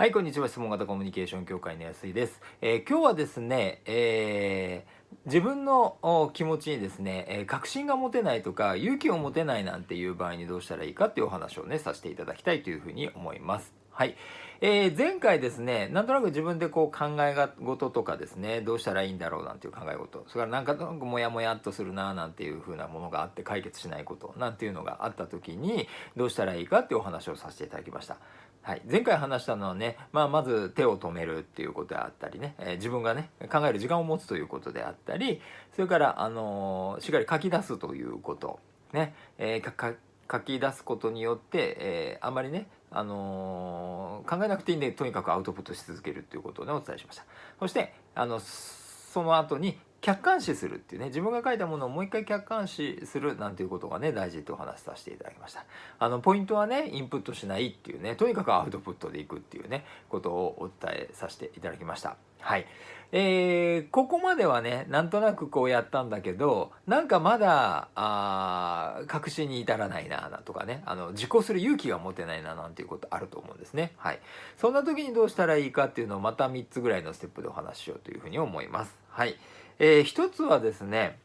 [0.00, 0.48] はい、こんにちは。
[0.48, 2.40] 質問型コミュニケーション協会の安井です。
[2.62, 13.74] えー今日はですね、えー自分の気持ちにですね、えー確信が持てないとか、勇気を持てないなんていう場合にどうしたらいいかっていうお話をね、させていただきたいというふうに思います。
[14.00, 14.16] はい。
[14.62, 25.86] えー前回ですね、なんとなく自分でこう考え事とかですね、どうしたらいいんだろうなんていう考え事、それからなんかとなくモヤモヤっとするななんていうふうなものがあって解決しないことなんていうのがあった時に、
[26.16, 28.16] どうしたらいいかっていうお話をさせていただきました。
[28.62, 35.42] はい、前回話したのはね、まあ、まず手を止めるっていうことであったりね、えー自分がね考える時間を持つということであったり
[35.74, 38.60] それから、あのーしっかり書き出すということ
[38.94, 39.98] ね、えー
[40.30, 47.24] 書き出すことによって、えーあんまりね、あのー考えなくていいんでとにかくアウトプットし続けるということをねお伝えしました。
[47.58, 55.64] そしてあのその後に客観視するっていうね自分が書いたものをもう一回客観視するなんていうことがね大事とお話しさせていただきました。
[55.98, 62.16] あのポイントはねインプットしないっていうねとにかくアウトプットでいくっていうねことをお伝えさせていただきました。
[62.40, 62.66] はい。
[63.12, 73.92] えーここまではねなんとなくこうやったんだけどなんかまだあ確信に至らないなとかねあの自己する勇気が持てないななんていうことあると思うんですね。
[73.96, 74.20] はい。
[74.56, 78.96] そんな時にどうしたらいいかっていうのをまた3つぐらいのステップでお話ししようというふうに思います。
[79.10, 79.36] はい。
[79.80, 81.18] えー一つはですね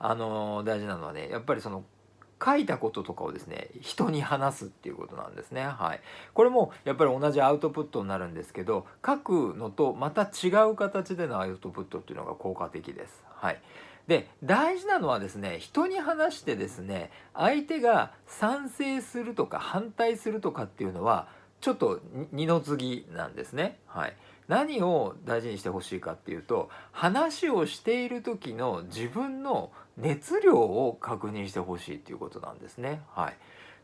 [0.00, 1.84] あのー大事なのはねやっぱりその
[2.44, 5.62] 書いたこととかをですね人に話すっていうことなんですね。
[5.62, 6.00] はい。
[6.34, 13.22] これもやっぱり同じアウトプットになるんですけど書くのとまた違う形でのアウトプットっていうのが効果的です。
[13.36, 13.62] はい。
[14.08, 21.28] で大事なのはですね人に話してですね相手が賛成するとか反対するとかっていうのは
[21.60, 22.00] ちょっと
[22.32, 23.78] 二の次なんですね。
[23.86, 24.16] はい。
[24.48, 33.02] 何を大事にしてほしいかっていうと話をしている時の自分の熱量を確認してほしいっていうことなんですね。
[33.14, 33.36] はい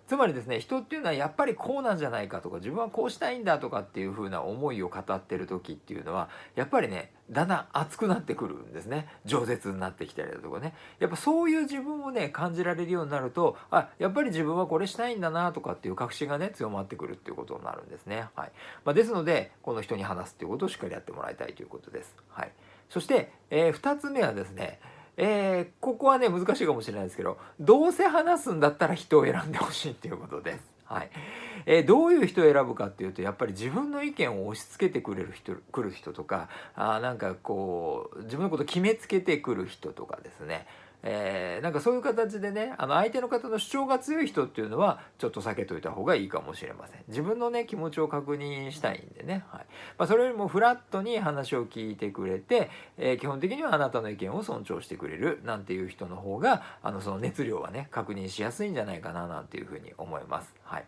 [0.09, 18.29] つまりですね人っていうのはやっぱりこうなんじゃないかとか自分はこうしたいんだとかっていう風な思いを語ってる時っていうのはやっぱりねだんだん熱くなってくるんですね饒舌になってきたりだとかねやっぱそういう自分をね感じられるようになるとあやっぱり自分はこれしたいんだなとかっていう確信がね強まってくるっていうことになるんですね。
[18.35, 18.53] はい
[18.87, 22.17] まあ、ですのでこの人に話すっていうことをしっかりやってもらいたいということです。
[22.31, 22.53] はい、
[22.89, 24.81] そして、え2つ目はですね
[25.21, 30.61] えーここはね難しいかもしれないですけどどうせ話すんだったら人を選んでほしいっていうことです。
[30.85, 31.11] はい
[31.67, 40.67] えーどういう人を選ぶかっていうとやっぱり自分の意見を押し付けてくれる人来る人とかあなんかこう自分のこと決めつけてくる人とかですね
[41.03, 47.03] えーなんかそういう形でねあの相手の方の主張が強い人っていうのはちょっと避けといた方がいいかもしれません。
[47.09, 49.67] 自分のね気持ちを確認したいんでね、はい。
[49.99, 60.55] まあ、それよりもフラットに話を聞いてくれて、えー基本的にはあなたの意見を尊重してくれるなんていう人の方があのその熱量はね確認しやすいんじゃないかななんていうふうに思います。
[60.63, 60.85] はい。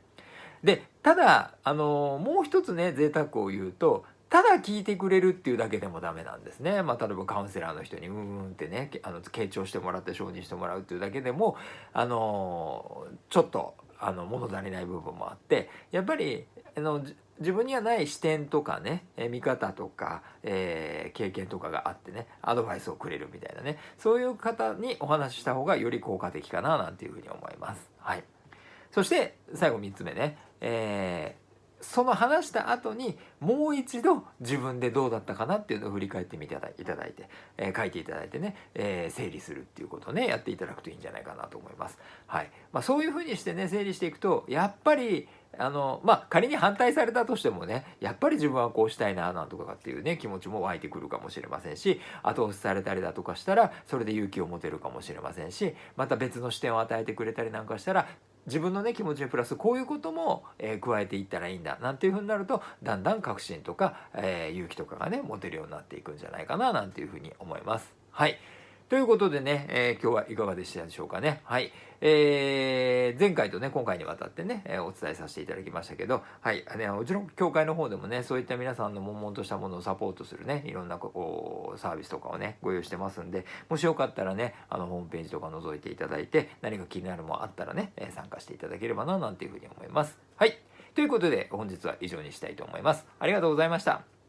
[0.62, 6.82] でただあのもう一つね贅沢を言うとただ聞いてくれるっていうだけでもダメなんですね。
[6.82, 11.56] まあ、例えばカウンセラーの人にうんうんってねあの傾聴してもらって承認してもらうっていうだけでも
[11.92, 16.46] あのちょっとあの物足りない部分もあってやっぱり
[16.76, 17.04] あの
[17.40, 27.90] 自分にはない視点とかねえ見方とか、えー経験とかがあってねアドバイスをくれるみたいなねそういう方にお話しした方がより効果的かななんていうふうに思います。
[27.98, 28.22] はい
[28.92, 31.49] そして最後3つ目ね、えー
[31.80, 41.98] その話した後にもう一度自分でどうだったかなっていうのを振り返ってみていただいて、えー書いていただいてね、えー整理するっていうことをねやっていただくといいんじゃないかなと思います。
[42.26, 58.06] はいまあ、そういうふうにしてね整理していくとやっぱりあのまあ仮に反対されたとしてもねやっぱり自分はこうしたいななんとかっていうね気持ちも湧いてくるかもしれませんし後押しされたりだとかしたらそれで勇気を持てるかもしれませんしまた別の視点を与えてくれたりなんかしたら
[58.50, 67.92] 自分のね気持ちにプラスこういうことも、えー加えていったらいいんだなんていうふうになるとだんだん確信とか、えー勇気とかがね持てるようになっていくんじゃないかななんていうふうに思います。
[68.10, 68.38] はい
[68.90, 71.42] ということでね、えー今日はいかがでしたでしょうかね。
[71.44, 71.70] はい。
[72.00, 76.64] えー前回とね、今回にわたってね、えお伝えさせていただきましたけど、はい。
[76.76, 90.18] ね、うちの協会の方でもね、そういった皆さんの悶々としたものをサポートするね、いろんなこうサービスとかをね、ご用意してますんで、もしよかったらね、あの、ホームページとか覗いていただいて、何か気になるものあったらね、え参加していただければな、なんていうふうに思います。
[90.34, 90.58] はい。
[90.96, 93.06] ということで、本日は以上にしたいと思います。
[93.20, 94.19] ありがとうございました。